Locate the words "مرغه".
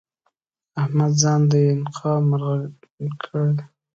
2.29-2.57